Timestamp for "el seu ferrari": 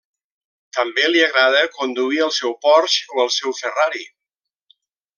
3.27-4.07